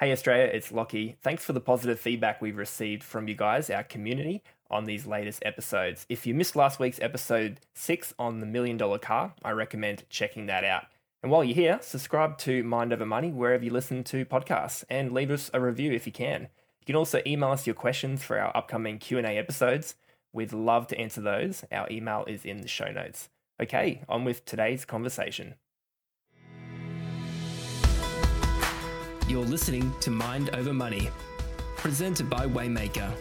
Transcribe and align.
Hey 0.00 0.12
Australia, 0.12 0.44
it's 0.44 0.70
Lachy. 0.70 1.16
Thanks 1.24 1.44
for 1.44 1.52
the 1.52 1.60
positive 1.60 1.98
feedback 1.98 2.40
we've 2.40 2.56
received 2.56 3.02
from 3.02 3.26
you 3.26 3.34
guys, 3.34 3.68
our 3.68 3.82
community, 3.82 4.44
on 4.70 4.84
these 4.84 5.08
latest 5.08 5.42
episodes. 5.44 6.06
If 6.08 6.24
you 6.24 6.34
missed 6.34 6.54
last 6.54 6.78
week's 6.78 7.00
episode 7.00 7.58
6 7.74 8.14
on 8.16 8.38
the 8.38 8.46
million 8.46 8.76
dollar 8.76 9.00
car, 9.00 9.34
I 9.42 9.50
recommend 9.50 10.04
checking 10.08 10.46
that 10.46 10.62
out. 10.62 10.84
And 11.20 11.32
while 11.32 11.42
you're 11.42 11.56
here, 11.56 11.80
subscribe 11.82 12.38
to 12.38 12.62
Mind 12.62 12.92
Over 12.92 13.06
Money 13.06 13.32
wherever 13.32 13.64
you 13.64 13.72
listen 13.72 14.04
to 14.04 14.24
podcasts 14.24 14.84
and 14.88 15.10
leave 15.10 15.32
us 15.32 15.50
a 15.52 15.60
review 15.60 15.90
if 15.90 16.06
you 16.06 16.12
can. 16.12 16.42
You 16.42 16.86
can 16.86 16.94
also 16.94 17.20
email 17.26 17.50
us 17.50 17.66
your 17.66 17.74
questions 17.74 18.22
for 18.22 18.38
our 18.38 18.56
upcoming 18.56 19.00
Q&A 19.00 19.36
episodes. 19.36 19.96
We'd 20.32 20.52
love 20.52 20.86
to 20.86 20.98
answer 21.00 21.22
those. 21.22 21.64
Our 21.72 21.88
email 21.90 22.24
is 22.28 22.44
in 22.44 22.60
the 22.60 22.68
show 22.68 22.92
notes. 22.92 23.30
Okay, 23.60 24.02
on 24.08 24.24
with 24.24 24.44
today's 24.44 24.84
conversation. 24.84 25.56
You're 29.28 29.44
listening 29.44 29.92
to 30.00 30.10
Mind 30.10 30.48
Over 30.54 30.72
Money, 30.72 31.10
presented 31.76 32.30
by 32.30 32.46
Waymaker. 32.46 33.12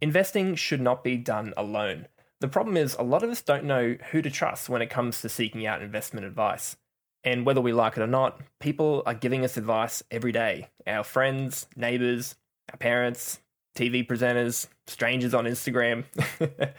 Investing 0.00 0.54
should 0.54 0.80
not 0.80 1.04
be 1.04 1.16
done 1.16 1.52
alone. 1.56 2.08
The 2.40 2.48
problem 2.48 2.76
is, 2.76 2.96
a 2.98 3.02
lot 3.02 3.22
of 3.22 3.30
us 3.30 3.42
don't 3.42 3.64
know 3.64 3.96
who 4.10 4.22
to 4.22 4.30
trust 4.30 4.70
when 4.70 4.80
it 4.80 4.88
comes 4.88 5.20
to 5.20 5.28
seeking 5.28 5.66
out 5.66 5.82
investment 5.82 6.24
advice. 6.26 6.76
And 7.22 7.44
whether 7.44 7.60
we 7.60 7.74
like 7.74 7.98
it 7.98 8.02
or 8.02 8.06
not, 8.06 8.40
people 8.60 9.02
are 9.04 9.12
giving 9.12 9.44
us 9.44 9.58
advice 9.58 10.02
every 10.10 10.32
day. 10.32 10.68
Our 10.86 11.04
friends, 11.04 11.66
neighbors, 11.76 12.36
our 12.72 12.78
parents, 12.78 13.40
TV 13.76 14.06
presenters, 14.06 14.68
strangers 14.86 15.34
on 15.34 15.44
Instagram. 15.44 16.04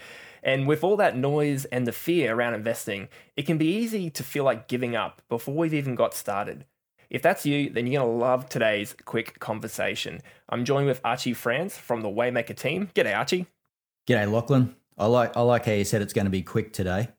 and 0.44 0.68
with 0.68 0.84
all 0.84 0.98
that 0.98 1.16
noise 1.16 1.66
and 1.66 1.86
the 1.86 1.92
fear 1.92 2.34
around 2.34 2.56
investing, 2.56 3.08
it 3.38 3.46
can 3.46 3.60
be 3.60 3.68
easy 3.68 4.10
to 4.10 4.24
feel 4.24 4.44
like 4.44 4.68
giving 4.68 4.96
up 4.96 5.22
before 5.30 5.56
we've 5.56 5.76
even 5.76 5.94
got 5.94 6.16
started. 6.16 6.66
If 7.12 7.22
that's 7.22 7.46
you, 7.46 7.70
then 7.70 7.86
you're 7.86 8.02
going 8.02 8.10
to 8.10 8.26
love 8.26 8.48
today's 8.48 8.96
quick 9.04 9.38
conversation. 9.40 10.22
I'm 10.48 10.64
joined 10.64 10.88
with 10.88 11.02
Archie 11.04 11.34
Franz 11.34 11.78
from 11.78 12.02
the 12.02 12.08
Waymaker 12.08 12.56
team. 12.56 12.90
G'day, 12.96 13.16
Archie. 13.16 13.48
G'day, 14.08 14.32
Lachlan. 14.32 14.76
I 14.98 15.08
like 15.08 15.36
I 15.36 15.42
like 15.42 15.66
how 15.66 15.74
you 15.74 15.84
said 15.84 16.02
it's 16.02 16.14
going 16.14 16.26
to 16.26 16.32
be 16.32 16.42
quick 16.42 16.72
today. 16.72 17.10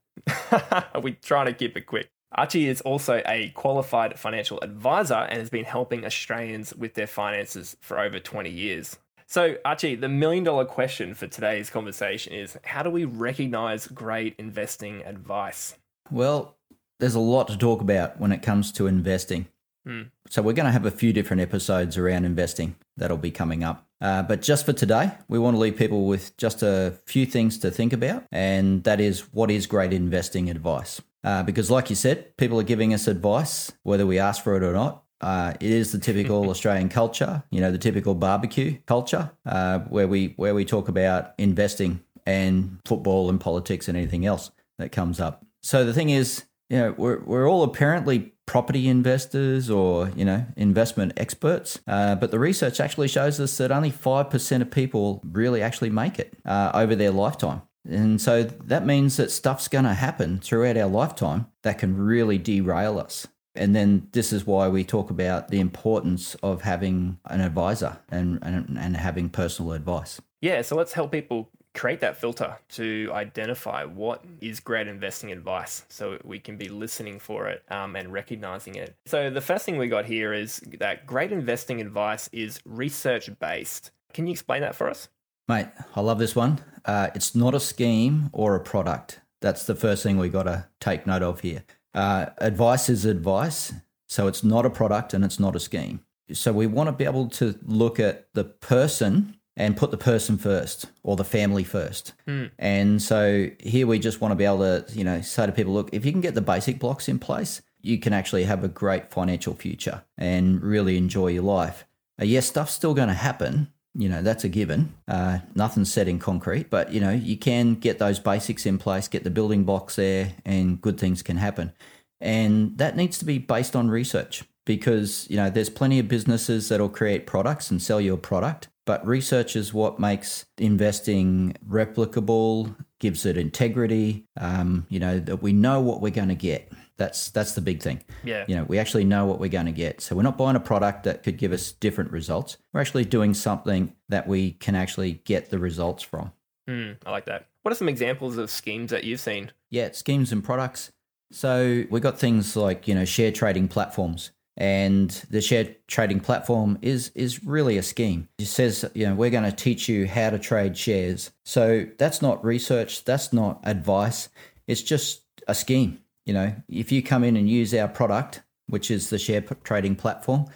We're 1.03 1.17
trying 1.23 1.47
to 1.47 1.53
keep 1.53 1.77
it 1.77 1.83
quick. 1.83 2.09
Archie 2.35 2.69
is 2.69 2.81
also 2.81 3.23
a 3.27 3.51
qualified 3.51 4.19
financial 4.19 4.59
advisor 4.63 5.15
and 5.15 5.39
has 5.39 5.51
been 5.51 5.65
helping 5.65 6.07
Australians 6.07 6.75
with 6.75 6.95
their 6.95 7.07
finances 7.07 7.77
for 7.83 7.99
over 7.99 8.19
20 8.19 8.49
years. 8.49 8.99
So, 9.27 9.57
Archie, 9.65 9.97
the 9.97 10.09
million 10.09 10.45
dollar 10.45 10.65
question 10.65 11.13
for 11.13 11.27
today's 11.27 11.69
conversation 11.69 12.33
is 12.33 12.59
how 12.65 12.83
do 12.83 12.89
we 12.89 13.05
recognize 13.05 13.87
great 13.87 14.35
investing 14.39 15.03
advice? 15.03 15.75
Well, 16.11 16.57
there's 16.99 17.15
a 17.15 17.21
lot 17.21 17.49
to 17.49 17.59
talk 17.59 17.83
about 17.83 18.19
when 18.19 18.33
it 18.33 18.43
comes 18.43 18.73
to 18.73 18.87
investing. 18.87 19.49
Hmm. 19.87 20.03
So 20.29 20.43
we're 20.43 20.53
going 20.53 20.67
to 20.67 20.73
have 20.73 20.87
a 20.87 20.91
few 20.91 21.13
different 21.13 21.43
episodes 21.43 21.99
around 21.99 22.25
investing 22.25 22.77
that'll 22.97 23.17
be 23.17 23.31
coming 23.31 23.65
up. 23.65 23.87
Uh, 24.01 24.23
but 24.23 24.43
just 24.43 24.65
for 24.65 24.73
today, 24.73 25.13
we 25.29 25.39
want 25.39 25.55
to 25.55 25.61
leave 25.61 25.77
people 25.77 26.07
with 26.07 26.37
just 26.37 26.63
a 26.63 26.95
few 27.07 27.27
things 27.27 27.59
to 27.59 27.71
think 27.71 27.93
about, 27.93 28.25
and 28.33 28.85
that 28.85 29.01
is 29.01 29.33
what 29.33 29.51
is 29.51 29.67
great 29.67 29.93
investing 29.93 30.51
advice. 30.51 31.01
Uh, 31.25 31.43
because, 31.43 31.71
like 31.71 31.89
you 31.89 31.97
said, 31.97 32.37
people 32.37 32.59
are 32.59 32.65
giving 32.65 32.93
us 32.93 33.07
advice 33.07 33.73
whether 33.85 34.07
we 34.07 34.19
ask 34.19 34.43
for 34.43 34.57
it 34.57 34.63
or 34.63 34.73
not. 34.73 35.05
Uh, 35.21 35.55
it 35.61 35.71
is 35.71 35.93
the 35.93 35.99
typical 35.99 36.51
Australian 36.51 36.89
culture, 36.89 37.45
you 37.51 37.61
know, 37.61 37.71
the 37.71 37.79
typical 37.79 38.17
barbecue 38.17 38.77
culture, 38.87 39.31
uh, 39.47 39.79
where 39.81 40.09
we 40.09 40.35
where 40.37 40.55
we 40.55 40.65
talk 40.65 40.89
about 40.89 41.33
investing 41.39 42.01
and 42.27 42.79
football 42.85 43.31
and 43.31 43.41
politics 43.41 43.89
and 43.89 43.97
anything 43.97 44.27
else 44.27 44.51
that 44.79 44.91
comes 44.91 45.21
up. 45.21 45.45
So 45.63 45.85
the 45.85 45.95
thing 45.95 46.11
is, 46.11 46.45
you 46.69 46.79
know, 46.79 46.95
we're 46.99 47.21
we're 47.21 47.49
all 47.49 47.63
apparently 47.63 48.32
property 48.47 48.89
investors 48.89 49.71
or 49.71 50.11
you 50.17 50.25
know 50.25 50.45
investment 50.57 51.13
experts. 51.17 51.81
Uh, 51.87 52.15
but 52.15 52.31
the 52.31 52.39
research 52.39 52.81
actually 52.81 53.09
shows 53.09 53.41
us 53.41 53.57
that 53.59 53.71
only 53.71 53.91
5% 53.91 54.63
of 54.63 54.71
people 54.71 55.23
really 55.25 55.63
actually 55.63 55.91
make 55.91 56.19
it 56.19 56.35
uh, 56.45 56.71
over 56.75 56.95
their 56.95 57.11
lifetime. 57.11 57.63
And 57.89 58.21
so 58.21 58.45
that 58.45 58.87
means 58.87 59.17
that 59.17 59.31
stuff's 59.31 59.69
going 59.69 59.85
to 59.85 59.95
happen 59.95 60.39
throughout 60.39 60.77
our 60.77 60.89
lifetime 60.89 61.47
that 61.63 61.79
can 61.79 61.97
really 61.97 62.39
derail 62.39 62.99
us. 62.99 63.27
And 63.55 63.75
then 63.75 64.09
this 64.13 64.33
is 64.33 64.47
why 64.47 64.69
we 64.69 64.85
talk 64.85 65.11
about 65.11 65.49
the 65.49 65.61
importance 65.61 66.37
of 66.43 66.63
having 66.63 67.19
an 67.27 67.41
advisor 67.41 67.99
and, 68.09 68.39
and, 68.41 68.79
and 68.79 68.97
having 68.97 69.29
personal 69.29 69.73
advice. 69.73 70.21
Yeah 70.41 70.63
so 70.63 70.77
let's 70.77 70.93
help 70.93 71.13
people 71.13 71.51
create 71.75 72.01
that 72.01 72.17
filter 72.17 72.59
to 72.69 73.11
identify 73.13 73.85
what 73.85 74.25
is 74.41 74.61
great 74.61 74.89
investing 74.89 75.33
advice 75.33 75.85
so 75.89 76.19
we 76.25 76.39
can 76.39 76.57
be 76.57 76.69
listening 76.69 77.19
for 77.19 77.49
it 77.49 77.63
um, 77.71 77.97
and 77.97 78.13
recognizing 78.13 78.75
it. 78.75 78.95
So, 79.07 79.31
the 79.31 79.41
first 79.41 79.65
thing 79.65 79.79
we 79.79 79.89
got 79.89 80.05
here 80.05 80.33
is 80.33 80.61
that 80.79 81.07
great 81.07 81.33
investing 81.33 81.81
advice 81.81 82.29
is 82.33 82.61
research 82.65 83.31
based. 83.41 83.91
Can 84.13 84.27
you 84.27 84.33
explain 84.33 84.61
that 84.61 84.75
for 84.75 84.91
us? 84.91 85.09
Mate, 85.49 85.69
I 85.97 86.01
love 86.01 86.19
this 86.19 86.37
one. 86.37 86.63
Uh, 86.85 87.09
it's 87.15 87.35
not 87.35 87.55
a 87.55 87.61
scheme 87.61 88.31
or 88.33 88.55
a 88.55 88.61
product. 88.61 89.21
That's 89.41 89.67
the 89.67 89.75
first 89.75 90.03
thing 90.03 90.19
we 90.19 90.29
got 90.29 90.45
to 90.45 90.67
take 90.81 91.07
note 91.07 91.23
of 91.23 91.41
here. 91.41 91.65
Uh, 91.95 92.27
advice 92.39 92.89
is 92.89 93.05
advice. 93.05 93.73
So, 94.09 94.27
it's 94.27 94.45
not 94.45 94.67
a 94.67 94.71
product 94.71 95.15
and 95.15 95.25
it's 95.25 95.41
not 95.41 95.57
a 95.57 95.61
scheme. 95.61 96.01
So, 96.33 96.53
we 96.53 96.67
want 96.67 96.89
to 96.89 96.93
be 96.93 97.05
able 97.05 97.29
to 97.31 97.59
look 97.65 97.99
at 97.99 98.29
the 98.35 98.45
person 98.45 99.37
and 99.57 99.77
put 99.77 99.91
the 99.91 99.99
person 99.99 100.39
first 100.39 100.87
or 101.03 101.17
the 101.17 101.25
family 101.25 101.65
first. 101.65 102.13
Mm. 102.27 102.51
And 102.59 103.03
so 103.03 103.51
here 103.61 103.87
we 103.87 103.99
just 103.99 104.21
want 104.21 104.33
to 104.33 104.37
be 104.37 104.45
able 104.45 104.59
to, 104.59 104.85
you 104.93 105.05
know, 105.05 105.21
say 105.21 105.47
to 105.47 105.53
people, 105.53 105.75
look, 105.75 105.91
if 105.93 106.07
you 106.07 106.13
can 106.13 106.21
get 106.21 106.35
the 106.35 106.41
basic 106.41 106.79
blocks 106.79 107.09
in 107.09 107.19
place, 107.19 107.61
you 107.83 107.99
can 107.99 108.13
actually 108.13 108.45
have 108.45 108.65
a 108.65 108.69
great 108.69 109.11
financial 109.11 109.55
future 109.55 110.05
and 110.17 110.63
really 110.63 110.97
enjoy 110.97 111.29
your 111.29 111.43
life. 111.43 111.85
Uh, 112.21 112.25
yes, 112.25 112.47
stuff's 112.47 112.73
still 112.73 112.95
going 112.95 113.09
to 113.09 113.15
happen. 113.15 113.69
You 113.95 114.09
know, 114.09 114.23
that's 114.23 114.45
a 114.45 114.49
given. 114.49 114.95
Uh, 115.07 115.41
nothing's 115.55 115.93
set 115.93 116.09
in 116.09 116.19
concrete, 116.19 116.71
but, 116.71 116.93
you 116.93 117.01
know, 117.01 117.11
you 117.11 117.37
can 117.37 117.75
get 117.75 117.99
those 117.99 118.19
basics 118.19 118.65
in 118.65 118.79
place, 118.79 119.07
get 119.07 119.23
the 119.23 119.31
building 119.31 119.65
blocks 119.65 119.97
there, 119.97 120.33
and 120.47 120.81
good 120.81 120.99
things 120.99 121.21
can 121.23 121.37
happen. 121.37 121.73
And 122.19 122.79
that 122.79 122.97
needs 122.97 123.19
to 123.19 123.27
be 123.27 123.37
based 123.37 123.77
on 123.77 123.91
research 123.91 124.45
because, 124.65 125.27
you 125.29 125.37
know, 125.37 125.51
there's 125.51 125.69
plenty 125.69 125.99
of 125.99 126.09
businesses 126.09 126.71
that'll 126.71 126.89
create 126.89 127.27
products 127.27 127.71
and 127.71 127.83
sell 127.83 128.01
you 128.01 128.15
a 128.15 128.19
product 128.19 128.69
but 128.85 129.07
research 129.07 129.57
is 129.57 129.73
what 129.73 129.99
makes 129.99 130.47
investing 130.59 131.55
replicable, 131.69 132.75
gives 132.99 133.25
it 133.27 133.37
integrity. 133.37 134.25
Um, 134.39 134.87
you 134.89 134.99
know 134.99 135.19
that 135.21 135.43
we 135.43 135.53
know 135.53 135.81
what 135.81 136.01
we're 136.01 136.11
going 136.11 136.29
to 136.29 136.35
get. 136.35 136.73
That's 136.97 137.31
that's 137.31 137.55
the 137.55 137.61
big 137.61 137.83
thing. 137.83 138.03
Yeah. 138.25 138.45
You 138.49 138.57
know, 138.57 138.65
we 138.65 138.79
actually 138.79 139.05
know 139.05 139.25
what 139.25 139.41
we're 139.41 139.49
going 139.49 139.67
to 139.67 139.73
get. 139.73 140.01
So 140.01 140.17
we're 140.17 140.23
not 140.23 140.39
buying 140.39 140.57
a 140.57 140.61
product 140.61 141.05
that 141.05 141.23
could 141.23 141.37
give 141.37 141.53
us 141.53 141.73
different 141.73 142.11
results. 142.11 142.59
We're 142.73 142.81
actually 142.81 143.05
doing 143.05 143.35
something 143.35 143.95
that 144.09 144.27
we 144.27 144.53
can 144.53 144.75
actually 144.75 145.23
get 145.25 145.51
the 145.51 145.59
results 145.59 146.03
from. 146.03 146.33
Mm, 146.69 146.97
I 147.07 147.11
like 147.11 147.27
that. 147.27 147.47
What 147.63 147.73
are 147.73 147.77
some 147.77 147.89
examples 147.89 148.37
of 148.37 148.51
schemes 148.51 148.91
that 148.91 149.05
you've 149.05 149.21
seen? 149.21 149.53
Yeah, 149.71 149.91
schemes 149.93 150.33
and 150.33 150.45
products. 150.45 150.93
So 151.31 151.85
we 151.91 151.99
got 152.01 152.19
things 152.19 152.57
like 152.57 152.87
you 152.87 152.95
know 152.95 153.05
share 153.05 153.33
trading 153.33 153.69
platforms 153.69 154.33
and 154.57 155.11
the 155.31 155.41
share 155.41 155.75
trading 155.87 156.21
platform 156.21 156.79
is 156.83 157.11
is 157.15 157.45
really 157.45 157.79
a 157.79 157.83
scheme. 157.83 158.29
It 158.39 158.47
says, 158.47 158.85
you 158.95 159.07
know, 159.07 159.15
we're 159.15 159.31
going 159.31 159.45
to 159.45 159.53
teach 159.53 159.89
you 159.89 160.07
how 160.07 160.31
to 160.31 160.39
trade 160.39 160.77
shares. 160.77 161.31
So 161.45 161.87
that's 161.99 162.21
not 162.21 162.45
research, 162.45 163.05
that's 163.05 163.33
not 163.33 163.61
advice. 163.65 164.29
It's 164.67 164.83
just 164.83 165.23
a 165.49 165.55
scheme. 165.55 166.01
You 166.27 166.35
know, 166.35 166.55
if 166.69 166.93
you 166.93 167.03
come 167.03 167.25
in 167.25 167.37
and 167.37 167.49
use 167.49 167.75
our 167.75 167.89
product, 167.89 168.43
which 168.69 168.91
is 168.91 169.11
the 169.11 169.19
share 169.19 169.41
trading 169.41 169.97
platform, 169.97 170.47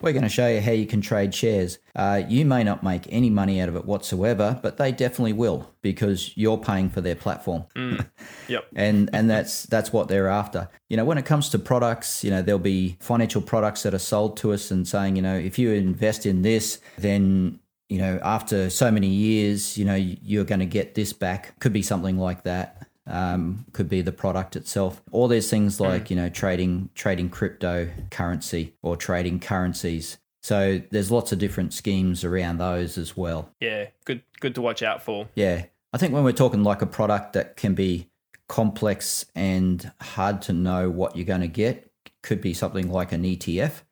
we're 0.00 0.12
going 0.12 0.22
to 0.22 0.28
show 0.28 0.48
you 0.48 0.60
how 0.60 0.72
you 0.72 0.86
can 0.86 1.00
trade 1.00 1.34
shares. 1.34 1.78
Uh, 1.94 2.22
you 2.28 2.44
may 2.44 2.62
not 2.62 2.82
make 2.82 3.06
any 3.08 3.30
money 3.30 3.60
out 3.60 3.68
of 3.68 3.76
it 3.76 3.84
whatsoever, 3.84 4.58
but 4.62 4.76
they 4.76 4.92
definitely 4.92 5.32
will 5.32 5.70
because 5.80 6.36
you're 6.36 6.58
paying 6.58 6.90
for 6.90 7.00
their 7.00 7.14
platform. 7.14 7.64
Mm. 7.74 8.06
Yep. 8.48 8.64
and 8.76 9.10
and 9.12 9.28
that's 9.28 9.64
that's 9.64 9.92
what 9.92 10.06
they're 10.06 10.28
after. 10.28 10.68
You 10.88 10.96
know, 10.96 11.04
when 11.04 11.18
it 11.18 11.24
comes 11.24 11.48
to 11.48 11.58
products, 11.58 12.22
you 12.22 12.30
know, 12.30 12.42
there'll 12.42 12.60
be 12.60 12.96
financial 13.00 13.42
products 13.42 13.82
that 13.82 13.92
are 13.92 13.98
sold 13.98 14.36
to 14.38 14.52
us 14.52 14.70
and 14.70 14.86
saying, 14.86 15.16
you 15.16 15.22
know, 15.22 15.36
if 15.36 15.58
you 15.58 15.72
invest 15.72 16.26
in 16.26 16.42
this, 16.42 16.80
then 16.96 17.58
you 17.88 17.98
know, 17.98 18.20
after 18.22 18.70
so 18.70 18.90
many 18.90 19.08
years, 19.08 19.76
you 19.76 19.84
know, 19.84 19.96
you're 19.96 20.44
going 20.44 20.60
to 20.60 20.66
get 20.66 20.94
this 20.94 21.12
back. 21.12 21.58
Could 21.58 21.72
be 21.72 21.82
something 21.82 22.18
like 22.18 22.44
that 22.44 22.85
um, 23.06 23.64
could 23.72 23.88
be 23.88 24.02
the 24.02 24.12
product 24.12 24.56
itself. 24.56 25.02
All 25.12 25.28
these 25.28 25.48
things 25.48 25.80
like 25.80 26.06
mm. 26.06 26.10
you 26.10 26.16
know 26.16 26.28
trading 26.28 26.90
trading 26.94 27.30
cryptocurrency 27.30 28.72
or 28.82 28.96
trading 28.96 29.40
currencies. 29.40 30.18
So 30.42 30.80
there's 30.90 31.10
lots 31.10 31.32
of 31.32 31.38
different 31.38 31.72
schemes 31.74 32.24
around 32.24 32.58
those 32.58 32.98
as 32.98 33.16
well. 33.16 33.50
Yeah, 33.60 33.86
good 34.04 34.22
good 34.40 34.54
to 34.56 34.62
watch 34.62 34.82
out 34.82 35.02
for. 35.02 35.28
Yeah. 35.34 35.66
I 35.92 35.98
think 35.98 36.12
when 36.12 36.24
we're 36.24 36.32
talking 36.32 36.62
like 36.62 36.82
a 36.82 36.86
product 36.86 37.32
that 37.32 37.56
can 37.56 37.74
be 37.74 38.10
complex 38.48 39.24
and 39.34 39.90
hard 40.00 40.42
to 40.42 40.52
know 40.52 40.90
what 40.90 41.16
you're 41.16 41.24
going 41.24 41.40
to 41.40 41.48
get, 41.48 41.90
could 42.22 42.40
be 42.40 42.54
something 42.54 42.90
like 42.90 43.12
an 43.12 43.22
ETF, 43.22 43.82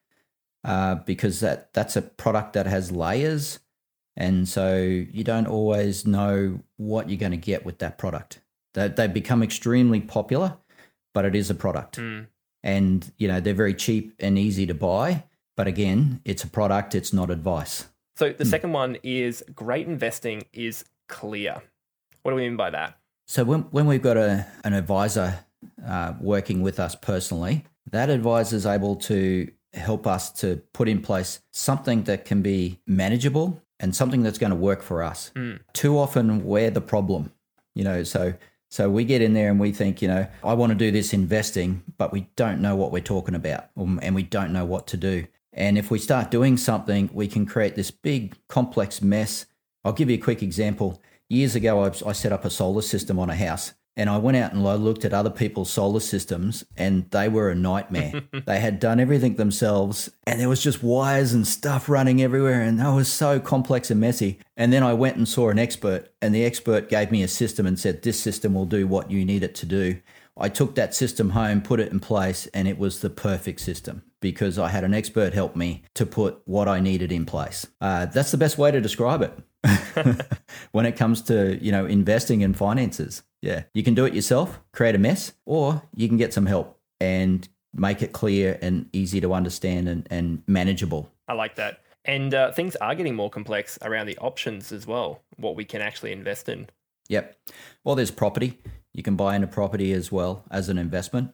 uh, 0.65 0.97
because 0.97 1.41
that 1.41 1.73
that's 1.73 1.97
a 1.97 2.03
product 2.03 2.53
that 2.53 2.67
has 2.67 2.93
layers, 2.93 3.61
and 4.17 4.49
so 4.49 4.77
you 4.77 5.25
don't 5.25 5.47
always 5.47 6.07
know 6.07 6.61
what 6.77 7.09
you're 7.09 7.19
going 7.19 7.33
to 7.33 7.39
get 7.39 7.65
with 7.65 7.79
that 7.79 7.97
product. 7.97 8.41
They 8.75 8.89
they 8.89 9.07
become 9.09 9.43
extremely 9.43 10.01
popular, 10.01 10.57
but 11.15 11.25
it 11.25 11.35
is 11.35 11.51
a 11.51 11.55
product, 11.55 11.97
Mm. 11.97 12.27
and 12.63 13.13
you 13.19 13.29
know 13.29 13.41
they're 13.41 13.55
very 13.55 13.75
cheap 13.75 14.15
and 14.21 14.39
easy 14.39 14.67
to 14.67 14.75
buy. 14.75 15.25
But 15.57 15.67
again, 15.67 16.21
it's 16.25 16.45
a 16.45 16.49
product; 16.49 16.95
it's 16.95 17.13
not 17.13 17.31
advice. 17.31 17.87
So 18.17 18.33
the 18.33 18.45
second 18.45 18.73
one 18.73 18.97
is 19.03 19.43
great 19.55 19.87
investing 19.87 20.45
is 20.53 20.85
clear. 21.09 21.63
What 22.23 22.33
do 22.33 22.37
we 22.37 22.43
mean 22.43 22.57
by 22.57 22.71
that? 22.71 22.99
So 23.27 23.45
when 23.45 23.63
when 23.71 23.87
we've 23.87 24.03
got 24.03 24.17
a 24.17 24.47
an 24.65 24.73
advisor 24.75 25.41
uh, 25.87 26.15
working 26.21 26.63
with 26.63 26.79
us 26.79 26.95
personally, 26.95 27.65
that 27.91 28.11
advisor 28.11 28.57
is 28.57 28.67
able 28.67 28.97
to 28.97 29.51
help 29.73 30.07
us 30.07 30.31
to 30.31 30.57
put 30.73 30.89
in 30.89 31.01
place 31.01 31.41
something 31.53 32.05
that 32.05 32.25
can 32.25 32.43
be 32.43 32.79
manageable 32.87 33.61
and 33.81 33.95
something 33.95 34.23
that's 34.23 34.39
going 34.39 34.51
to 34.53 34.57
work 34.57 34.83
for 34.83 35.03
us. 35.03 35.33
Mm. 35.35 35.59
Too 35.73 35.99
often 35.99 36.45
we're 36.45 36.71
the 36.71 36.81
problem, 36.81 37.33
you 37.75 37.83
know. 37.85 38.05
So 38.05 38.35
so 38.75 38.91
we 38.91 39.05
get 39.05 39.23
in 39.23 39.35
there 39.35 39.53
and 39.53 39.61
we 39.61 39.71
think, 39.71 40.03
you 40.03 40.09
know, 40.09 40.27
I 40.43 40.55
want 40.55 40.71
to 40.71 40.75
do 40.75 40.91
this 40.91 41.13
investing, 41.13 41.85
but 41.97 42.13
we 42.13 42.27
don't 42.35 42.61
know 42.61 42.75
what 42.75 42.91
we're 42.91 42.99
talking 42.99 43.37
about, 43.37 43.67
um, 43.77 44.01
and 44.03 44.17
we 44.17 44.25
don't 44.25 44.53
know 44.53 44.65
what 44.65 44.89
to 44.89 44.97
do. 44.97 45.29
And 45.53 45.79
if 45.79 45.93
we 45.93 46.01
start 46.01 46.33
doing 46.33 46.57
something, 46.57 47.09
we 47.13 47.29
can 47.29 47.47
create 47.47 47.77
this 47.77 47.93
big 47.93 48.37
complex 48.49 49.01
mess. 49.01 49.47
I'll 49.85 49.93
give 49.93 50.11
you 50.11 50.17
a 50.17 50.21
quick 50.21 50.43
example 50.43 51.01
years 51.29 51.55
ago, 51.55 51.85
I, 51.85 51.93
I 52.05 52.11
set 52.11 52.33
up 52.33 52.45
a 52.45 52.51
solar 52.51 52.83
system 52.83 53.17
on 53.17 53.31
a 53.31 53.37
house. 53.37 53.75
And 53.97 54.11
I 54.11 54.19
went 54.19 54.37
out 54.37 54.53
and 54.53 54.67
I 54.67 54.75
looked 54.75 55.05
at 55.05 55.15
other 55.15 55.31
people's 55.31 55.71
solar 55.71 56.01
systems, 56.01 56.65
and 56.77 57.09
they 57.11 57.29
were 57.29 57.51
a 57.51 57.55
nightmare. 57.55 58.23
they 58.47 58.59
had 58.59 58.81
done 58.81 58.99
everything 58.99 59.37
themselves, 59.37 60.11
and 60.27 60.41
there 60.41 60.49
was 60.49 60.63
just 60.63 60.83
wires 60.83 61.33
and 61.33 61.47
stuff 61.47 61.89
running 61.89 62.21
everywhere, 62.21 62.61
and 62.61 62.81
that 62.81 62.89
was 62.89 63.11
so 63.11 63.39
complex 63.39 63.91
and 63.91 64.01
messy. 64.01 64.41
And 64.57 64.73
then 64.73 64.83
I 64.83 64.95
went 64.95 65.17
and 65.17 65.29
saw 65.29 65.51
an 65.51 65.59
expert, 65.59 66.09
and 66.21 66.35
the 66.35 66.45
expert 66.45 66.89
gave 66.89 67.13
me 67.13 67.23
a 67.23 67.29
system 67.29 67.67
and 67.67 67.79
said, 67.79 68.03
This 68.03 68.21
system 68.21 68.55
will 68.55 68.67
do 68.67 68.87
what 68.87 69.11
you 69.11 69.25
need 69.25 69.45
it 69.45 69.55
to 69.57 69.67
do. 69.67 70.01
I 70.37 70.49
took 70.49 70.75
that 70.75 70.95
system 70.95 71.31
home, 71.31 71.63
put 71.63 71.79
it 71.79 71.93
in 71.93 72.01
place, 72.01 72.47
and 72.49 72.67
it 72.67 72.79
was 72.79 73.01
the 73.01 73.11
perfect 73.11 73.61
system 73.61 74.03
because 74.21 74.59
I 74.59 74.69
had 74.69 74.83
an 74.83 74.95
expert 74.95 75.35
help 75.35 75.55
me 75.55 75.85
to 75.95 76.05
put 76.05 76.41
what 76.45 76.67
I 76.67 76.81
needed 76.81 77.13
in 77.13 77.27
place. 77.27 77.67
Uh, 77.81 78.07
that's 78.07 78.33
the 78.33 78.37
best 78.37 78.59
way 78.59 78.71
to 78.71 78.81
describe 78.81 79.23
it. 79.23 79.33
when 80.73 80.87
it 80.87 80.97
comes 80.97 81.23
to 81.23 81.57
you 81.63 81.73
know 81.73 81.87
investing 81.87 82.43
in 82.43 82.53
finances 82.53 83.23
yeah 83.41 83.63
you 83.73 83.83
can 83.83 83.95
do 83.95 84.05
it 84.05 84.15
yourself 84.15 84.61
create 84.73 84.95
a 84.95 84.99
mess 84.99 85.33
or 85.47 85.83
you 85.95 86.07
can 86.09 86.17
get 86.17 86.35
some 86.35 86.47
help 86.47 86.79
and 87.01 87.49
make 87.75 88.03
it 88.03 88.13
clear 88.13 88.59
and 88.63 88.89
easy 88.93 89.21
to 89.21 89.35
understand 89.35 89.89
and, 89.89 90.07
and 90.11 90.43
manageable. 90.47 91.11
I 91.29 91.35
like 91.35 91.57
that. 91.57 91.81
And 92.05 92.35
uh, 92.35 92.53
things 92.53 92.77
are 92.77 92.95
getting 92.95 93.15
more 93.15 93.31
complex 93.31 93.79
around 93.83 94.07
the 94.07 94.19
options 94.19 94.73
as 94.73 94.87
well, 94.87 95.23
what 95.37 95.57
we 95.57 95.65
can 95.65 95.81
actually 95.81 96.13
invest 96.13 96.49
in. 96.49 96.69
yep. 97.09 97.37
Well 97.83 97.95
there's 97.95 98.11
property. 98.11 98.59
You 98.93 99.03
can 99.03 99.17
buy 99.17 99.35
into 99.35 99.49
property 99.49 99.93
as 99.93 100.13
well 100.13 100.45
as 100.51 100.69
an 100.69 100.79
investment. 100.79 101.33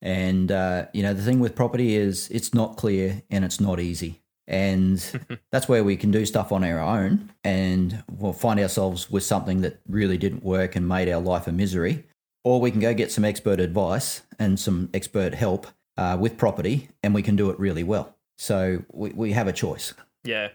And 0.00 0.52
uh, 0.52 0.86
you 0.92 1.02
know 1.02 1.12
the 1.12 1.22
thing 1.22 1.40
with 1.40 1.56
property 1.56 1.96
is 1.96 2.28
it's 2.30 2.54
not 2.54 2.76
clear 2.76 3.22
and 3.30 3.44
it's 3.44 3.60
not 3.60 3.80
easy 3.80 4.20
and 4.48 5.38
that's 5.52 5.68
where 5.68 5.84
we 5.84 5.96
can 5.96 6.10
do 6.10 6.26
stuff 6.26 6.50
on 6.50 6.64
our 6.64 6.80
own 6.80 7.30
and 7.44 8.02
we'll 8.10 8.32
find 8.32 8.58
ourselves 8.58 9.08
with 9.10 9.22
something 9.22 9.60
that 9.60 9.78
really 9.86 10.16
didn't 10.18 10.42
work 10.42 10.74
and 10.74 10.88
made 10.88 11.08
our 11.08 11.20
life 11.20 11.46
a 11.46 11.52
misery 11.52 12.04
or 12.44 12.60
we 12.60 12.70
can 12.70 12.80
go 12.80 12.92
get 12.94 13.12
some 13.12 13.24
expert 13.24 13.60
advice 13.60 14.22
and 14.38 14.58
some 14.58 14.88
expert 14.94 15.34
help 15.34 15.66
uh, 15.96 16.16
with 16.18 16.36
property 16.36 16.88
and 17.02 17.14
we 17.14 17.22
can 17.22 17.36
do 17.36 17.50
it 17.50 17.58
really 17.60 17.84
well 17.84 18.16
so 18.36 18.82
we, 18.92 19.10
we 19.10 19.32
have 19.32 19.46
a 19.46 19.52
choice 19.52 19.94
Yeah. 20.24 20.48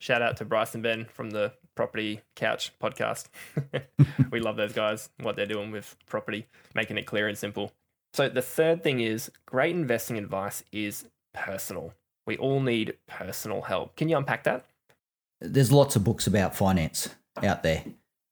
Shout 0.00 0.22
out 0.22 0.36
to 0.36 0.44
Bryce 0.44 0.74
and 0.74 0.82
Ben 0.82 1.06
from 1.06 1.30
the 1.30 1.52
Property 1.74 2.20
Couch 2.36 2.72
podcast. 2.80 3.26
we 4.30 4.38
love 4.38 4.54
those 4.56 4.72
guys, 4.72 5.10
what 5.20 5.34
they're 5.34 5.44
doing 5.44 5.72
with 5.72 5.96
property, 6.06 6.46
making 6.72 6.98
it 6.98 7.06
clear 7.06 7.26
and 7.26 7.36
simple. 7.36 7.72
So, 8.14 8.28
the 8.28 8.42
third 8.42 8.84
thing 8.84 9.00
is 9.00 9.28
great 9.44 9.74
investing 9.74 10.16
advice 10.16 10.62
is 10.70 11.06
personal. 11.34 11.94
We 12.28 12.36
all 12.36 12.60
need 12.60 12.94
personal 13.06 13.62
help. 13.62 13.96
Can 13.96 14.08
you 14.08 14.16
unpack 14.16 14.44
that? 14.44 14.64
there's 15.40 15.70
lots 15.70 15.94
of 15.96 16.02
books 16.02 16.26
about 16.26 16.56
finance 16.56 17.08
out 17.44 17.62
there. 17.62 17.84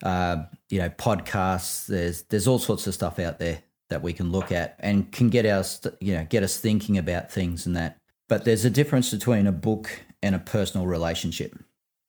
Uh, 0.02 0.42
you 0.68 0.78
know, 0.80 0.90
podcasts. 0.90 1.86
There's 1.86 2.22
there's 2.24 2.46
all 2.46 2.58
sorts 2.58 2.86
of 2.86 2.94
stuff 2.94 3.18
out 3.18 3.38
there 3.38 3.62
that 3.88 4.02
we 4.02 4.12
can 4.12 4.30
look 4.32 4.50
at 4.52 4.74
and 4.80 5.10
can 5.12 5.28
get 5.30 5.46
us 5.46 5.80
you 6.00 6.14
know 6.14 6.26
get 6.28 6.42
us 6.42 6.58
thinking 6.58 6.98
about 6.98 7.30
things 7.32 7.64
and 7.66 7.74
that. 7.76 7.98
But 8.28 8.44
there's 8.44 8.64
a 8.64 8.70
difference 8.70 9.10
between 9.12 9.46
a 9.46 9.52
book 9.52 9.88
and 10.22 10.34
a 10.34 10.38
personal 10.40 10.86
relationship. 10.86 11.56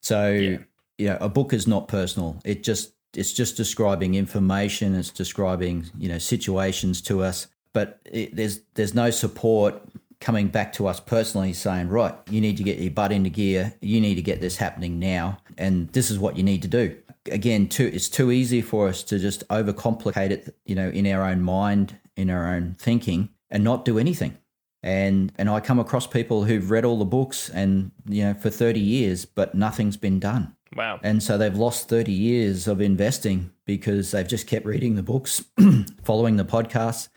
So 0.01 0.31
Yeah. 0.31 0.57
you 0.97 1.07
know, 1.09 1.17
a 1.21 1.29
book 1.29 1.53
is 1.53 1.67
not 1.67 1.87
personal. 1.87 2.41
It 2.43 2.63
just 2.63 2.93
it's 3.15 3.31
just 3.31 3.55
describing 3.55 4.15
information. 4.15 4.95
It's 4.95 5.11
describing 5.11 5.85
you 5.97 6.09
know 6.09 6.17
situations 6.17 7.01
to 7.03 7.21
us. 7.23 7.47
But 7.73 7.99
it, 8.11 8.35
there's 8.35 8.61
there's 8.73 8.95
no 8.95 9.11
support 9.11 9.81
coming 10.19 10.47
back 10.47 10.73
to 10.73 10.87
us 10.87 10.99
personally 10.99 11.53
saying, 11.53 11.89
right, 11.89 12.15
you 12.29 12.41
need 12.41 12.57
to 12.57 12.63
get 12.63 12.79
your 12.79 12.91
butt 12.91 13.11
into 13.11 13.29
gear. 13.29 13.73
You 13.81 14.01
need 14.01 14.15
to 14.15 14.21
get 14.21 14.41
this 14.41 14.57
happening 14.57 14.99
now, 14.99 15.37
and 15.57 15.89
this 15.89 16.09
is 16.09 16.19
what 16.19 16.37
you 16.37 16.43
need 16.43 16.61
to 16.63 16.67
do. 16.67 16.97
Again, 17.31 17.67
too, 17.67 17.89
it's 17.93 18.09
too 18.09 18.31
easy 18.31 18.61
for 18.61 18.87
us 18.87 19.03
to 19.03 19.19
just 19.19 19.47
overcomplicate 19.49 20.31
it, 20.31 20.55
you 20.65 20.75
know, 20.75 20.89
in 20.89 21.05
our 21.07 21.23
own 21.23 21.41
mind, 21.41 21.99
in 22.15 22.29
our 22.29 22.47
own 22.47 22.75
thinking, 22.79 23.29
and 23.49 23.63
not 23.63 23.85
do 23.85 23.99
anything. 23.99 24.37
And 24.83 25.33
and 25.37 25.49
I 25.49 25.59
come 25.59 25.79
across 25.79 26.07
people 26.07 26.45
who've 26.45 26.69
read 26.69 26.85
all 26.85 26.99
the 26.99 27.05
books 27.05 27.49
and 27.49 27.91
you 28.07 28.23
know 28.23 28.33
for 28.33 28.49
30 28.49 28.79
years, 28.79 29.25
but 29.25 29.55
nothing's 29.55 29.97
been 29.97 30.19
done. 30.19 30.55
Wow. 30.75 30.99
And 31.03 31.23
so 31.23 31.37
they've 31.37 31.55
lost 31.55 31.89
30 31.89 32.11
years 32.11 32.67
of 32.67 32.81
investing 32.81 33.51
because 33.65 34.11
they've 34.11 34.27
just 34.27 34.47
kept 34.47 34.65
reading 34.65 34.95
the 34.95 35.03
books, 35.03 35.43
following 36.03 36.35
the 36.37 36.45
podcasts, 36.45 37.09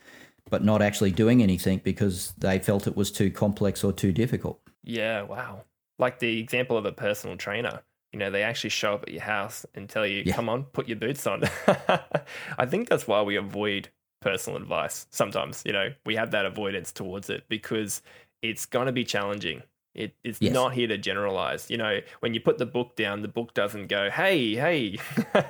but 0.51 0.63
not 0.63 0.83
actually 0.83 1.09
doing 1.11 1.41
anything 1.41 1.81
because 1.83 2.33
they 2.37 2.59
felt 2.59 2.85
it 2.85 2.95
was 2.95 3.11
too 3.11 3.31
complex 3.31 3.83
or 3.83 3.91
too 3.91 4.11
difficult. 4.11 4.61
Yeah, 4.83 5.23
wow. 5.23 5.63
Like 5.97 6.19
the 6.19 6.39
example 6.39 6.77
of 6.77 6.85
a 6.85 6.91
personal 6.91 7.37
trainer. 7.37 7.81
You 8.13 8.19
know, 8.19 8.29
they 8.29 8.43
actually 8.43 8.71
show 8.71 8.93
up 8.95 9.03
at 9.03 9.13
your 9.13 9.21
house 9.23 9.65
and 9.73 9.87
tell 9.89 10.05
you, 10.05 10.23
Yeah. 10.25 10.35
come 10.35 10.49
on, 10.49 10.65
put 10.65 10.87
your 10.89 10.97
boots 10.97 11.25
on. 11.25 11.43
I 12.57 12.65
think 12.67 12.89
that's 12.89 13.07
why 13.07 13.21
we 13.21 13.37
avoid 13.37 13.87
personal 14.21 14.57
advice 14.61 15.07
sometimes. 15.09 15.63
You 15.65 15.71
know, 15.71 15.93
we 16.05 16.15
have 16.17 16.31
that 16.31 16.45
avoidance 16.45 16.91
towards 16.91 17.29
it 17.29 17.45
because 17.47 18.01
it's 18.41 18.65
going 18.65 18.87
to 18.87 18.91
be 18.91 19.05
challenging. 19.05 19.63
It, 19.93 20.15
it's 20.23 20.41
Yes. 20.41 20.53
not 20.53 20.73
here 20.73 20.87
to 20.87 20.97
generalize. 20.97 21.69
You 21.69 21.77
know, 21.77 21.99
when 22.21 22.33
you 22.33 22.39
put 22.39 22.57
the 22.57 22.65
book 22.65 22.95
down, 22.95 23.21
the 23.21 23.27
book 23.27 23.53
doesn't 23.53 23.87
go, 23.87 24.09
"Hey, 24.09 24.55
hey, 24.55 24.97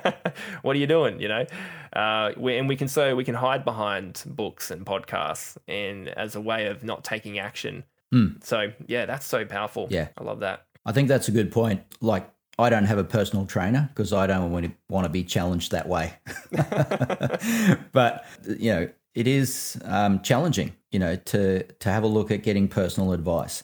what 0.62 0.76
are 0.76 0.78
you 0.78 0.86
doing?" 0.86 1.20
You 1.20 1.28
know, 1.28 1.46
uh, 1.92 2.32
we, 2.36 2.56
and 2.58 2.68
we 2.68 2.76
can 2.76 2.88
so 2.88 3.14
we 3.14 3.24
can 3.24 3.34
hide 3.36 3.64
behind 3.64 4.22
books 4.26 4.70
and 4.70 4.84
podcasts, 4.84 5.56
and 5.68 6.08
as 6.08 6.34
a 6.34 6.40
way 6.40 6.66
of 6.66 6.82
not 6.82 7.04
taking 7.04 7.38
action. 7.38 7.84
Mm. 8.12 8.42
So 8.44 8.72
yeah, 8.86 9.06
that's 9.06 9.26
so 9.26 9.44
powerful. 9.44 9.86
Yeah. 9.90 10.08
I 10.18 10.24
love 10.24 10.40
that. 10.40 10.66
I 10.84 10.92
think 10.92 11.08
that's 11.08 11.28
a 11.28 11.32
good 11.32 11.52
point. 11.52 11.82
Like, 12.00 12.28
I 12.58 12.68
don't 12.68 12.84
have 12.84 12.98
a 12.98 13.04
personal 13.04 13.46
trainer 13.46 13.88
because 13.94 14.12
I 14.12 14.26
don't 14.26 14.50
want 14.50 14.66
to, 14.66 14.72
want 14.88 15.04
to 15.04 15.08
be 15.08 15.24
challenged 15.24 15.70
that 15.72 15.88
way. 15.88 16.12
but, 17.92 18.24
you 18.46 18.72
know, 18.72 18.88
it 19.14 19.26
is 19.26 19.80
um, 19.84 20.20
challenging, 20.22 20.74
you 20.90 20.98
know, 20.98 21.16
to, 21.16 21.62
to 21.62 21.88
have 21.88 22.02
a 22.02 22.06
look 22.06 22.30
at 22.30 22.42
getting 22.42 22.68
personal 22.68 23.12
advice. 23.12 23.62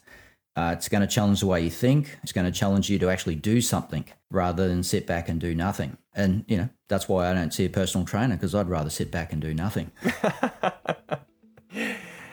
Uh, 0.59 0.73
it's 0.73 0.89
going 0.89 1.01
to 1.03 1.07
challenge 1.07 1.39
the 1.39 1.47
way 1.47 1.61
you 1.63 1.71
think. 1.71 2.19
It's 2.25 2.33
going 2.33 2.45
to 2.45 2.51
challenge 2.51 2.91
you 2.91 2.99
to 2.99 3.09
actually 3.11 3.37
do 3.37 3.61
something 3.61 4.05
rather 4.29 4.67
than 4.67 4.83
sit 4.83 5.07
back 5.07 5.29
and 5.29 5.41
do 5.41 5.55
nothing. 5.55 5.97
And, 6.17 6.45
you 6.49 6.57
know, 6.57 6.69
that's 6.89 7.09
why 7.09 7.31
I 7.31 7.33
don't 7.33 7.55
see 7.55 7.65
a 7.67 7.69
personal 7.71 8.05
trainer 8.05 8.35
because 8.35 8.57
I'd 8.57 8.69
rather 8.69 8.91
sit 8.91 9.13
back 9.13 9.33
and 9.33 9.41
do 9.41 9.55
nothing. 9.55 9.93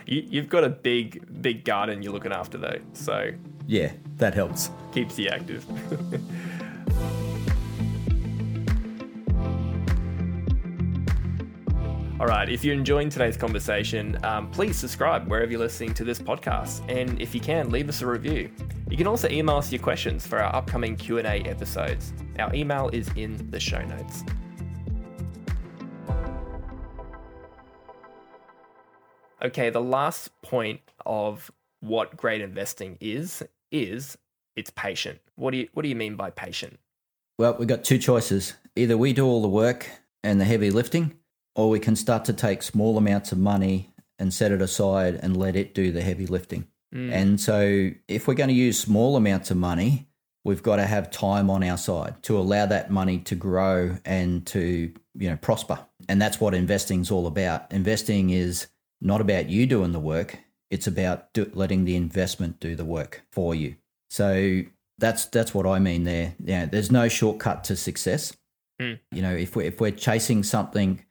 You, 0.08 0.24
you've 0.30 0.50
got 0.50 0.64
a 0.64 0.70
big, 0.70 1.42
big 1.42 1.66
garden 1.66 2.04
you're 2.04 2.14
looking 2.14 2.32
after 2.32 2.60
though, 2.60 2.78
so 2.94 3.32
Yeah, 3.66 3.92
that 4.18 4.36
helps. 4.36 4.70
keeps 4.94 5.18
you 5.18 5.30
active. 5.30 5.66
All 12.26 12.32
right, 12.32 12.50
if 12.50 12.64
you're 12.64 12.74
enjoying 12.74 13.10
today's 13.10 13.38
conversation, 13.38 14.18
um, 14.26 14.50
please 14.50 14.76
subscribe 14.76 15.28
wherever 15.28 15.52
you're 15.52 15.60
listening 15.60 15.94
to 15.94 16.04
this 16.04 16.18
podcast, 16.18 16.82
and 16.90 17.22
if 17.22 17.36
you 17.36 17.40
can, 17.40 17.70
leave 17.70 17.88
us 17.88 18.02
a 18.02 18.08
review. 18.08 18.50
You 18.90 18.98
can 18.98 19.06
also 19.06 19.30
email 19.30 19.58
us 19.58 19.72
your 19.72 19.80
questions 19.80 20.26
for 20.26 20.40
our 20.40 20.56
upcoming 20.56 20.96
Q&A 20.96 21.22
episodes. 21.24 22.14
Our 22.40 22.52
email 22.56 22.90
is 22.92 23.12
in 23.16 23.52
the 23.52 23.60
show 23.60 23.80
notes. 23.86 24.24
Okay, 29.44 29.70
the 29.70 29.82
last 29.82 30.32
point 30.42 30.82
of 31.06 31.52
what 31.82 32.18
great 32.18 32.42
investing 32.42 32.98
is 33.00 33.44
is 33.72 34.18
it's 34.56 34.72
patient. 34.72 35.20
What 35.36 35.52
do 35.52 35.58
you 35.58 35.68
what 35.74 35.84
do 35.84 35.90
you 35.90 35.96
mean 35.96 36.16
by 36.16 36.32
patient? 36.32 36.80
Well, 37.38 37.56
we've 37.60 37.68
got 37.68 37.84
two 37.84 38.00
choices. 38.00 38.56
either 38.76 38.98
we 38.98 39.14
do 39.14 39.28
all 39.28 39.44
the 39.44 39.48
work 39.48 39.88
and 40.24 40.42
the 40.42 40.46
heavy 40.46 40.72
lifting, 40.72 41.20
or 41.56 41.70
we 41.70 41.80
can 41.80 41.96
start 41.96 42.26
to 42.26 42.34
take 42.34 42.62
small 42.62 42.98
amounts 42.98 43.32
of 43.32 43.38
money 43.38 43.94
and 44.20 44.34
set 44.34 44.52
it 44.52 44.62
aside 44.62 45.16
and 45.16 45.36
let 45.36 45.56
it 45.56 45.74
do 45.74 45.92
the 45.92 46.02
heavy 46.02 46.26
lifting. 46.26 46.68
Mm. 46.94 47.12
And 47.12 47.42
so, 47.42 47.92
if 48.08 48.28
we're 48.28 48.36
going 48.36 48.50
to 48.50 48.54
use 48.56 48.80
small 48.80 49.18
amounts 49.18 49.52
of 49.52 49.58
money, 49.58 50.08
we've 50.44 50.64
got 50.64 50.78
to 50.78 50.86
have 50.86 51.12
time 51.12 51.50
on 51.50 51.64
our 51.64 51.78
side 51.78 52.22
to 52.24 52.38
allow 52.38 52.66
that 52.68 52.92
money 52.92 53.20
to 53.20 53.36
grow 53.36 53.98
and 54.06 54.46
to 54.48 54.94
you 55.16 55.30
know 55.30 55.38
prosper. 55.38 55.80
And 56.08 56.22
that's 56.22 56.40
what 56.40 56.54
investing 56.54 57.02
is 57.02 57.12
all 57.12 57.28
about. 57.28 57.72
Investing 57.72 58.30
is 58.30 58.68
not 59.02 59.22
about 59.22 59.50
you 59.50 59.66
doing 59.66 59.92
the 59.92 60.00
work; 60.00 60.40
it's 60.70 60.88
about 60.88 61.34
do, 61.34 61.52
letting 61.54 61.86
the 61.86 61.96
investment 61.96 62.60
do 62.60 62.76
the 62.76 62.86
work 62.86 63.24
for 63.32 63.54
you. 63.54 63.76
So 64.10 64.62
that's 64.98 65.26
that's 65.26 65.54
what 65.54 65.66
I 65.66 65.80
mean 65.80 66.04
there. 66.04 66.36
Yeah, 66.44 66.66
there's 66.66 66.92
no 66.92 67.10
shortcut 67.10 67.66
to 67.66 67.76
success. 67.76 68.36
Mm. 68.82 69.00
You 69.12 69.22
know, 69.22 69.34
if 69.34 69.56
we 69.56 69.66
if 69.66 69.82
we're 69.82 69.92
chasing 69.92 70.44
something 70.44 71.04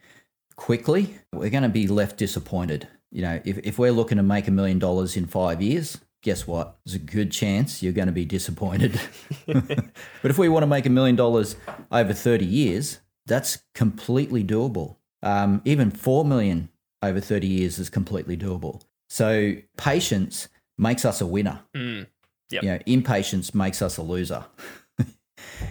quickly, 0.56 1.16
we're 1.32 1.50
going 1.50 1.62
to 1.62 1.68
be 1.68 1.86
left 1.86 2.16
disappointed. 2.16 2.88
You 3.10 3.22
know, 3.22 3.40
if, 3.44 3.58
if 3.58 3.78
we're 3.78 3.92
looking 3.92 4.16
to 4.16 4.22
make 4.22 4.48
a 4.48 4.50
million 4.50 4.78
dollars 4.78 5.16
in 5.16 5.26
five 5.26 5.62
years, 5.62 5.98
guess 6.22 6.46
what? 6.46 6.78
There's 6.84 6.96
a 6.96 6.98
good 6.98 7.30
chance 7.30 7.82
you're 7.82 7.92
going 7.92 8.06
to 8.06 8.12
be 8.12 8.24
disappointed. 8.24 9.00
but 9.46 10.30
if 10.30 10.38
we 10.38 10.48
want 10.48 10.62
to 10.62 10.66
make 10.66 10.86
a 10.86 10.90
million 10.90 11.16
dollars 11.16 11.56
over 11.92 12.12
30 12.12 12.44
years, 12.44 12.98
that's 13.26 13.62
completely 13.74 14.42
doable. 14.42 14.96
Um, 15.22 15.62
even 15.64 15.90
4 15.90 16.24
million 16.24 16.70
over 17.02 17.20
30 17.20 17.46
years 17.46 17.78
is 17.78 17.88
completely 17.88 18.36
doable. 18.36 18.82
So 19.08 19.54
patience 19.76 20.48
makes 20.78 21.04
us 21.04 21.20
a 21.20 21.26
winner. 21.26 21.60
Mm. 21.76 22.06
Yep. 22.50 22.62
You 22.62 22.68
know, 22.70 22.78
impatience 22.86 23.54
makes 23.54 23.80
us 23.82 23.96
a 23.96 24.02
loser. 24.02 24.44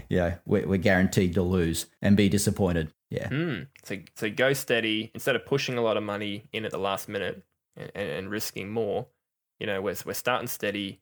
yeah, 0.10 0.36
we're, 0.46 0.68
we're 0.68 0.78
guaranteed 0.78 1.34
to 1.36 1.42
lose 1.42 1.88
and 2.02 2.18
be 2.18 2.30
disappointed. 2.30 2.94
Yeah. 3.10 3.30
Mm. 3.30 3.68
So, 3.84 3.98
so 4.16 4.30
go 4.30 4.54
steady 4.54 5.12
instead 5.14 5.36
of 5.36 5.46
pushing 5.46 5.78
a 5.78 5.82
lot 5.82 5.98
of 5.98 6.04
money 6.04 6.50
in 6.52 6.66
at 6.66 6.72
the 6.72 6.80
last 6.80 7.08
minute 7.08 7.44
and, 7.76 7.92
and, 7.94 8.10
and 8.10 8.32
risking 8.32 8.70
more. 8.70 9.08
You 9.60 9.68
know, 9.68 9.82
we're, 9.82 9.96
we're 10.06 10.14
starting 10.14 10.48
steady 10.48 11.00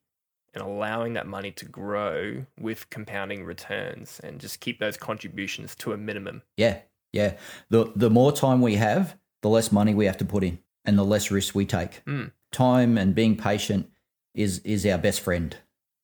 and 0.54 0.62
allowing 0.62 1.14
that 1.14 1.28
money 1.28 1.52
to 1.52 1.66
grow 1.66 2.46
with 2.60 2.90
compounding 2.90 3.46
returns 3.46 4.20
and 4.24 4.40
just 4.40 4.60
keep 4.60 4.80
those 4.80 4.98
contributions 4.98 5.76
to 5.76 5.94
a 5.94 5.98
minimum. 5.98 6.42
Yeah. 6.58 6.80
Yeah. 7.14 7.36
The 7.70 7.92
the 7.96 8.10
more 8.10 8.32
time 8.32 8.62
we 8.62 8.76
have, 8.76 9.18
the 9.42 9.50
less 9.50 9.72
money 9.72 9.94
we 9.94 10.06
have 10.06 10.18
to 10.18 10.26
put 10.26 10.44
in 10.44 10.60
and 10.86 10.98
the 10.98 11.06
less 11.06 11.32
risk 11.32 11.56
we 11.56 11.66
take. 11.66 12.04
Mm. 12.06 12.32
Time 12.52 12.98
and 12.98 13.16
being 13.16 13.38
patient 13.38 13.90
is 14.34 14.60
is 14.60 14.86
our 14.86 14.98
best 14.98 15.22
friend 15.22 15.56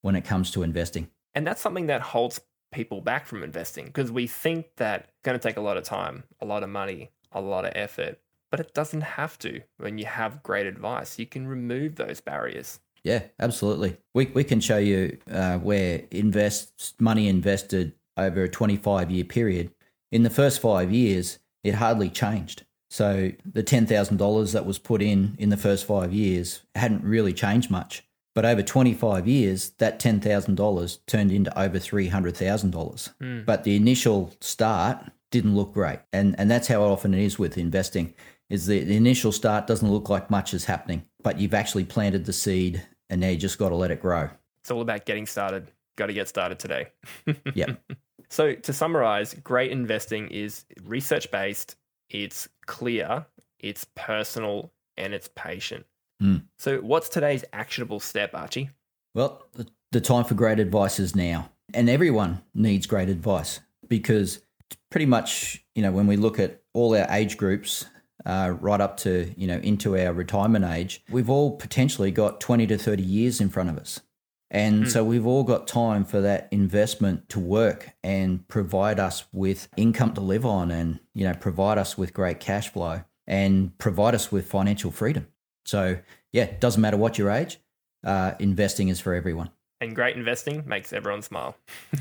when 0.01 0.15
it 0.15 0.23
comes 0.25 0.51
to 0.51 0.63
investing. 0.63 1.09
And 1.33 1.45
that's 1.45 1.61
something 1.61 1.87
that 1.87 2.01
holds 2.01 2.39
people 2.71 3.01
back 3.01 3.25
from 3.25 3.43
investing 3.43 3.85
because 3.85 4.11
we 4.11 4.27
think 4.27 4.67
that 4.77 5.09
it's 5.09 5.21
going 5.23 5.37
to 5.37 5.47
take 5.47 5.57
a 5.57 5.61
lot 5.61 5.77
of 5.77 5.83
time, 5.83 6.23
a 6.41 6.45
lot 6.45 6.63
of 6.63 6.69
money, 6.69 7.11
a 7.31 7.41
lot 7.41 7.65
of 7.65 7.71
effort, 7.75 8.19
but 8.51 8.59
it 8.59 8.73
doesn't 8.73 9.01
have 9.01 9.37
to. 9.39 9.61
When 9.77 9.97
you 9.97 10.05
have 10.05 10.43
great 10.43 10.65
advice, 10.65 11.19
you 11.19 11.25
can 11.25 11.47
remove 11.47 11.95
those 11.95 12.21
barriers. 12.21 12.79
Yeah, 13.03 13.23
absolutely. 13.39 13.97
We 14.13 14.25
we 14.27 14.43
can 14.43 14.59
show 14.59 14.77
you 14.77 15.17
uh, 15.31 15.59
where 15.59 16.03
invest 16.11 16.95
money 16.99 17.27
invested 17.27 17.93
over 18.17 18.43
a 18.43 18.49
25 18.49 19.11
year 19.11 19.23
period. 19.23 19.71
In 20.11 20.23
the 20.23 20.29
first 20.29 20.59
five 20.59 20.91
years, 20.91 21.39
it 21.63 21.75
hardly 21.75 22.09
changed. 22.09 22.65
So 22.89 23.31
the 23.45 23.63
$10,000 23.63 24.53
that 24.53 24.65
was 24.65 24.79
put 24.79 25.01
in 25.01 25.35
in 25.37 25.49
the 25.49 25.57
first 25.57 25.85
five 25.85 26.13
years 26.13 26.61
hadn't 26.75 27.03
really 27.03 27.33
changed 27.33 27.69
much. 27.69 28.06
But 28.37 28.45
over 28.45 28.61
25 28.61 29.27
years, 29.27 29.71
that 29.79 29.99
$10,000 29.99 30.97
turned 31.07 31.31
into 31.31 31.59
over 31.59 31.79
$300,000. 31.79 33.09
Mm. 33.19 33.45
But 33.47 33.63
the 33.63 33.75
initial 33.75 34.31
start 34.41 35.09
didn't 35.31 35.55
look 35.55 35.73
great. 35.73 36.01
And, 36.13 36.35
and 36.37 36.51
that's 36.51 36.67
how 36.67 36.83
often 36.83 37.15
it 37.15 37.23
is 37.23 37.39
with 37.39 37.57
investing 37.57 38.13
is 38.47 38.67
the, 38.67 38.83
the 38.83 38.95
initial 38.95 39.31
start 39.31 39.65
doesn't 39.65 39.91
look 39.91 40.09
like 40.09 40.29
much 40.29 40.53
is 40.53 40.65
happening, 40.65 41.03
but 41.23 41.39
you've 41.39 41.55
actually 41.55 41.85
planted 41.85 42.25
the 42.25 42.31
seed 42.31 42.85
and 43.09 43.21
now 43.21 43.29
you 43.29 43.37
just 43.37 43.57
got 43.57 43.69
to 43.69 43.75
let 43.75 43.89
it 43.89 43.99
grow. 43.99 44.29
It's 44.59 44.69
all 44.69 44.81
about 44.81 45.07
getting 45.07 45.25
started. 45.25 45.71
Got 45.95 46.05
to 46.05 46.13
get 46.13 46.27
started 46.29 46.59
today. 46.59 46.89
Yep. 47.55 47.81
So, 48.29 48.53
to 48.53 48.71
summarize, 48.71 49.33
great 49.33 49.71
investing 49.71 50.27
is 50.27 50.65
research 50.83 51.31
based, 51.31 51.75
it's 52.11 52.47
clear, 52.67 53.25
it's 53.57 53.87
personal, 53.95 54.71
and 54.95 55.15
it's 55.15 55.27
patient. 55.33 55.87
Mm. 56.21 56.43
So, 56.57 56.79
what's 56.79 57.09
today's 57.09 57.43
actionable 57.53 57.99
step, 57.99 58.31
Archie? 58.33 58.69
Well, 59.13 59.43
the, 59.53 59.67
the 59.91 60.01
time 60.01 60.23
for 60.25 60.33
great 60.33 60.59
advice 60.59 60.99
is 60.99 61.15
now. 61.15 61.49
And 61.73 61.89
everyone 61.89 62.41
needs 62.53 62.85
great 62.87 63.09
advice 63.09 63.59
because 63.87 64.39
pretty 64.89 65.05
much, 65.05 65.63
you 65.75 65.81
know, 65.81 65.91
when 65.91 66.07
we 66.07 66.15
look 66.15 66.39
at 66.39 66.61
all 66.73 66.95
our 66.95 67.05
age 67.09 67.37
groups, 67.37 67.85
uh, 68.25 68.53
right 68.59 68.81
up 68.81 68.97
to, 68.97 69.33
you 69.37 69.47
know, 69.47 69.57
into 69.57 69.97
our 69.97 70.13
retirement 70.13 70.65
age, 70.65 71.03
we've 71.09 71.29
all 71.29 71.55
potentially 71.57 72.11
got 72.11 72.41
20 72.41 72.67
to 72.67 72.77
30 72.77 73.03
years 73.03 73.39
in 73.41 73.49
front 73.49 73.69
of 73.69 73.77
us. 73.77 74.01
And 74.49 74.83
Hmm. 74.83 74.89
so 74.89 75.03
we've 75.03 75.25
all 75.27 75.43
got 75.43 75.67
time 75.67 76.05
for 76.05 76.21
that 76.21 76.47
investment 76.51 77.27
to 77.29 77.39
work 77.39 77.89
and 78.03 78.47
provide 78.47 78.99
us 78.99 79.25
with 79.33 79.67
income 79.75 80.13
to 80.13 80.21
live 80.21 80.45
on 80.45 80.71
and, 80.71 80.99
you 81.13 81.25
know, 81.25 81.33
provide 81.33 81.77
us 81.77 81.97
with 81.97 82.13
great 82.13 82.39
cash 82.39 82.69
flow 82.69 83.01
and 83.25 83.77
provide 83.77 84.15
us 84.15 84.31
with 84.31 84.47
financial 84.47 84.89
freedom. 84.89 85.27
So, 85.67 85.97
yeah, 86.31 86.43
it 86.43 86.61
doesn't 86.61 86.81
matter 86.81 86.97
what 86.97 87.17
your 87.17 87.29
age, 87.29 87.59
uh, 88.03 88.33
investing 88.39 88.89
is 88.89 88.99
for 88.99 89.13
everyone. 89.13 89.51
And 89.81 89.93
great 89.93 90.15
investing 90.15 90.63
makes 90.65 90.93
everyone 90.93 91.21
smile. 91.21 91.57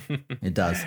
It 0.43 0.55
does. 0.55 0.83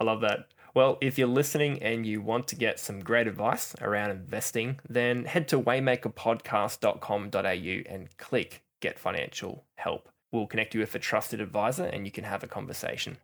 I 0.00 0.04
love 0.04 0.20
that. 0.22 0.48
Well, 0.74 0.98
if 1.00 1.18
you're 1.18 1.28
listening 1.28 1.80
and 1.82 2.04
you 2.04 2.20
want 2.20 2.48
to 2.48 2.56
get 2.56 2.80
some 2.80 3.00
great 3.00 3.28
advice 3.28 3.76
around 3.80 4.10
investing, 4.10 4.80
then 4.88 5.24
head 5.24 5.46
to 5.48 5.60
waymakerpodcast.com.au 5.60 7.92
and 7.92 8.16
click 8.16 8.64
Get 8.80 8.98
Financial 8.98 9.64
Help. 9.76 10.08
We'll 10.32 10.48
connect 10.48 10.74
you 10.74 10.80
with 10.80 10.92
a 10.96 10.98
trusted 10.98 11.40
advisor 11.40 11.84
and 11.84 12.04
you 12.04 12.10
can 12.10 12.24
have 12.24 12.42
a 12.42 12.48
conversation. 12.48 13.18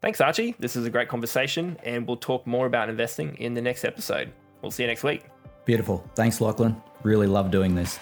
Thanks, 0.00 0.20
Archie. 0.20 0.54
This 0.58 0.76
is 0.76 0.86
a 0.86 0.90
great 0.90 1.08
conversation, 1.08 1.76
and 1.82 2.06
we'll 2.06 2.16
talk 2.16 2.46
more 2.46 2.66
about 2.66 2.88
investing 2.88 3.34
in 3.36 3.54
the 3.54 3.62
next 3.62 3.84
episode. 3.84 4.32
We'll 4.62 4.70
see 4.70 4.84
you 4.84 4.88
next 4.88 5.02
week. 5.02 5.24
Beautiful. 5.64 6.08
Thanks, 6.14 6.40
Lachlan. 6.40 6.80
Really 7.02 7.26
love 7.26 7.50
doing 7.50 7.74
this. 7.74 7.98